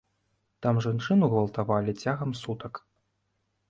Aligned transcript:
Там 0.65 0.79
жанчыну 0.85 1.31
гвалтавалі 1.35 1.97
цягам 2.03 2.37
сутак. 2.43 2.85